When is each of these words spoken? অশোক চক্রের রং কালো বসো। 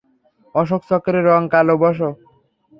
অশোক 0.55 0.81
চক্রের 0.89 1.25
রং 1.29 1.41
কালো 1.53 1.75
বসো। 1.81 2.09